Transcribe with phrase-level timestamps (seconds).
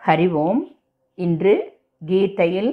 [0.00, 0.62] ஹரி ஓம்
[1.18, 1.54] இன்று
[2.02, 2.72] கீதையில்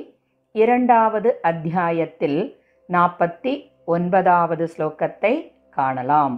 [0.55, 2.39] இரண்டாவது அத்தியாயத்தில்
[2.89, 3.53] நாற்பத்தி
[3.85, 5.33] ஒன்பதாவது ஸ்லோகத்தை
[5.69, 6.35] காணலாம்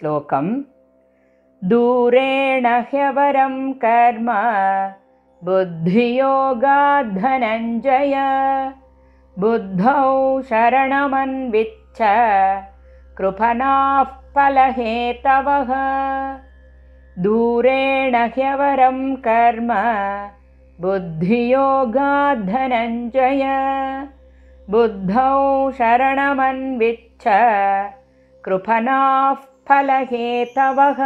[0.00, 0.50] ஸ்லோகம்
[1.62, 4.30] தூரேண ஹ்யவரம் கர்ம
[5.42, 8.14] புத்தியோகாத் தனஞ்சய
[9.36, 10.10] புத்தௌ
[10.50, 12.00] சரணமன்விச்ச
[13.16, 15.70] कृपणाः फलहेतवः
[17.24, 19.70] दूरेण ह्यवरं कर्म
[20.78, 23.44] बुद्धियोगाद्धनञ्जय
[24.74, 25.36] बुद्धौ
[25.78, 27.24] शरणमन्विच्छ
[28.44, 31.00] कृपणाः फलहेतवः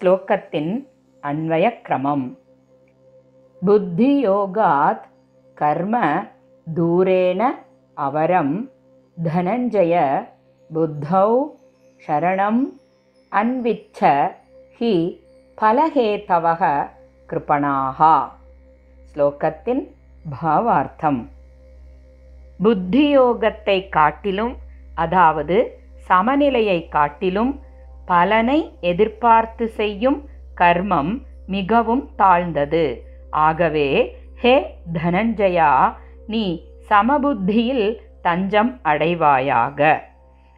[0.00, 0.72] ஸ்லோகத்தின்
[1.22, 2.26] அன்வயக்கிரமம்
[3.62, 5.04] புத்தியோகாத்
[5.56, 5.96] கர்ம
[6.66, 7.42] தூரேன
[7.96, 8.54] அவரம்
[9.16, 9.94] धनञ्जय
[10.70, 11.28] बुद्धौ
[12.02, 12.62] शरणम्
[13.31, 13.99] அன்விச்ச
[14.79, 14.93] ஹி
[15.57, 16.61] பலஹேதவக
[17.29, 18.15] கிருபணாகா
[19.09, 19.83] ஸ்லோகத்தின்
[20.31, 21.19] பாவார்த்தம்.
[22.63, 24.55] புத்தியோகத்தை காட்டிலும்
[24.95, 25.57] அதாவது
[26.07, 27.51] சமநிலையை காட்டிலும்
[28.05, 30.19] பலனை எதிர்பார்த்து செய்யும்
[30.61, 31.13] கர்மம்
[31.47, 32.85] மிகவும் தாழ்ந்தது.
[33.45, 33.87] ஆகவே
[34.35, 34.55] ஹே
[34.93, 35.71] தனஞ்சயா
[36.27, 36.43] நீ
[36.89, 37.87] சமபுத்தியில்
[38.21, 39.79] தஞ்சம் அடைவாயாக.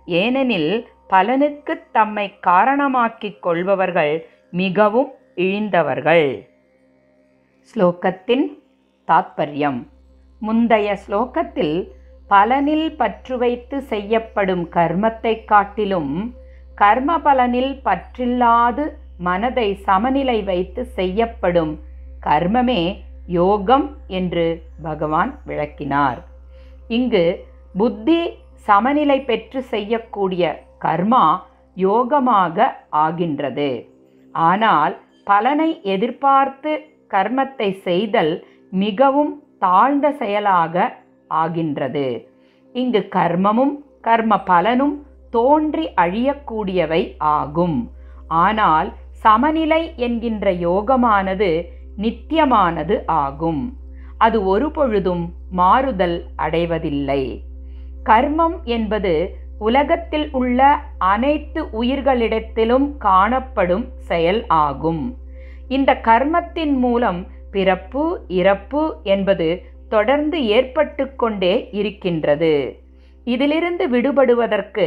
[0.06, 0.74] ஏனெனில்
[1.12, 4.14] பலனுக்கு தம்மை காரணமாக்கிக் கொள்பவர்கள்
[4.62, 6.28] மிகவும் இழிந்தவர்கள்
[7.70, 8.46] ஸ்லோகத்தின்
[9.08, 9.80] தாத்பரியம்.
[10.42, 11.76] முந்தைய ஸ்லோகத்தில்
[12.30, 16.14] பலனில் பற்று வைத்து செய்யப்படும் கர்மத்தை காட்டிலும்
[16.76, 18.84] கர்ம பலனில் பற்றில்லாது
[19.28, 21.74] மனதை சமநிலை வைத்து செய்யப்படும்
[22.28, 22.82] கர்மமே
[23.40, 23.88] யோகம்
[24.20, 24.46] என்று
[24.82, 26.20] பகவான் விளக்கினார்.
[26.98, 27.26] இங்கு
[27.78, 28.20] புத்தி
[28.68, 30.44] சமநிலை பெற்று செய்யக்கூடிய
[30.86, 31.24] கர்மா
[31.78, 32.68] யோகமாக
[33.06, 33.70] ஆகின்றது.
[34.36, 34.94] ஆனால்
[35.30, 36.72] பலனை எதிர்பார்த்து
[37.14, 38.34] கர்மத்தை செய்தல்
[38.84, 40.76] மிகவும் தாழ்ந்த செயலாக
[41.42, 42.08] ஆகின்றது.
[42.76, 43.74] இங்கு கர்மமும்
[44.08, 44.96] கர்ம பலனும்
[45.36, 47.04] தோன்றி அழியக்கூடியவை
[47.38, 47.78] ஆகும்.
[48.44, 48.90] ஆனால்
[49.24, 51.50] சமநிலை என்கின்ற யோகமானது
[52.04, 53.62] நித்தியமானது ஆகும்.
[54.18, 55.24] அது ஒரு பொழுதும்
[55.60, 57.22] மாறுதல் அடைவதில்லை.
[58.10, 59.14] கர்மம் என்பது
[59.68, 60.60] உலகத்தில் உள்ள
[61.14, 65.04] அனைத்து உயிர்களிடத்திலும் காணப்படும் செயல் ஆகும்.
[65.68, 67.20] இந்த கர்மத்தின் மூலம்
[67.52, 68.04] பிறப்பு
[68.40, 68.82] இறப்பு
[69.14, 69.48] என்பது
[69.90, 72.54] தொடர்ந்து ஏற்பட்டு கொண்டே இருக்கின்றது.
[73.28, 74.86] இதிலிருந்து விடுபடுவதற்கு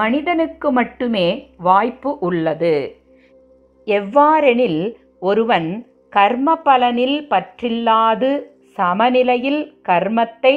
[0.00, 2.74] மனிதனுக்கு மட்டுமே வாய்ப்பு உள்ளது.
[3.86, 4.82] எவ்வாறெனில்
[5.20, 5.70] ஒருவன்
[6.12, 8.30] கர்ம பலனில் பற்றில்லாது
[8.76, 10.54] சமநிலையில் கர்மத்தை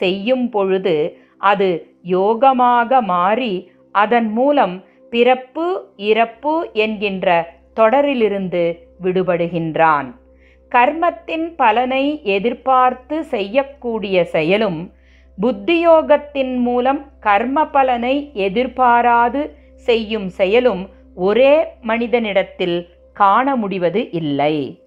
[0.00, 0.96] செய்யும் பொழுது
[1.38, 10.14] அது யோகமாக மாறி அதன் மூலம் பிறப்பு இறப்பு என்கின்ற தொடரிலிருந்து விடுபடுகின்றான்.
[10.68, 14.92] கர்மத்தின் பலனை எதிர்பார்த்து செய்யக்கூடிய செயலும்
[15.40, 24.84] புத்தியோகத்தின் மூலம் கர்ம பலனை எதிர்பாராது செய்யும் செயலும் ஒரே மனிதனிடத்தில் காண முடிவது இல்லை.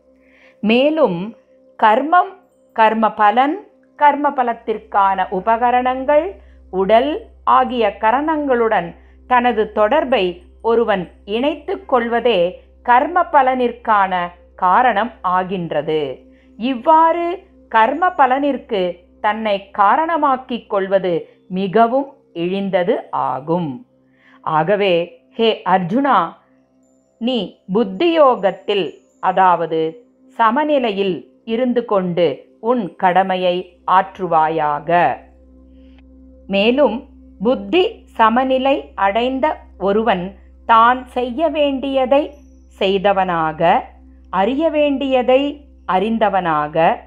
[0.61, 1.35] மேலும்
[1.83, 2.31] கர்மம்
[2.73, 3.68] கர்ம பலன்
[4.01, 6.25] கர்ம பலத்திற்கான உபகரணங்கள்
[6.73, 7.11] உடல்
[7.57, 8.89] ஆகிய கரணங்களுடன்
[9.29, 10.23] தனது தொடர்பை
[10.61, 11.03] ஒருவன்
[11.35, 12.39] இணைத்து கொள்வதே
[12.85, 14.13] கர்ம பலனிற்கான
[14.55, 16.01] காரணம் ஆகின்றது.
[16.59, 17.27] இவ்வாறு
[17.71, 18.81] கர்ம பலனிற்கு
[19.21, 21.13] தன்னை காரணமாக்கிக் கொள்வது
[21.59, 22.09] மிகவும்
[22.43, 22.95] இழிந்தது
[23.29, 23.71] ஆகும்.
[24.43, 24.93] ஆகவே
[25.37, 26.17] ஹே அர்ஜுனா
[27.21, 27.39] நீ
[27.73, 28.85] புத்தியோகத்தில்
[29.29, 29.79] அதாவது
[30.39, 31.15] சமநிலையில்
[31.45, 32.27] இருந்து கொண்டு
[32.59, 33.55] உன் கடமையை
[33.91, 34.89] ஆற்றுவாயாக.
[36.47, 36.97] மேலும்
[37.39, 37.83] புத்தி
[38.17, 39.45] சமநிலை அடைந்த
[39.77, 42.33] ஒருவன் தான் செய்ய வேண்டியதை
[42.79, 43.61] செய்தவனாக
[44.29, 45.41] அறிய வேண்டியதை
[45.87, 46.97] அறிந்தவனாக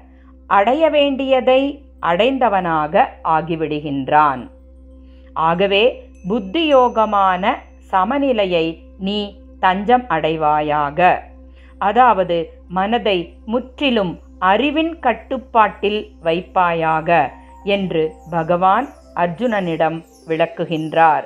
[0.47, 1.61] அடைய வேண்டியதை
[1.99, 4.41] அடைந்தவனாக ஆகிவிடுகின்றான்.
[5.33, 5.83] ஆகவே
[6.29, 7.53] புத்தியோகமான
[7.91, 8.65] சமநிலையை
[8.99, 9.19] நீ
[9.59, 10.99] தஞ்சம் அடைவாயாக.
[11.77, 12.37] அதாவது
[12.67, 14.13] மனதை முற்றிலும்
[14.51, 17.09] அறிவின் கட்டுப்பாட்டில் வைப்பாயாக
[17.75, 19.97] என்று பகவான் அர்ஜுனனிடம்
[20.27, 21.25] விளக்குகின்றார்.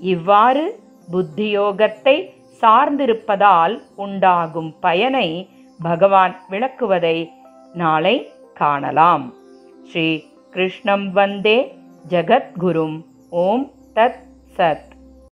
[0.00, 0.64] இவ்வாறு
[1.12, 2.16] புத்தியோகத்தை
[2.60, 5.28] சார்ந்திருப்பதால் உண்டாகும் பயனை
[5.82, 7.16] பகவான் விளக்குவதை
[7.74, 8.16] நாளை
[8.54, 9.26] காணலாம்.
[9.84, 10.08] ஸ்ரீ
[10.50, 11.58] கிருஷ்ணம் வந்தே
[12.08, 12.98] ஜகத்குரும்
[13.44, 14.22] ஓம் தத்
[14.56, 14.88] சத்.